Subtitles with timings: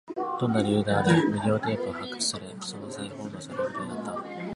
[0.39, 2.45] どんな理由であれ、ビデオテープは発掘され、
[2.89, 4.31] 再放送されることになった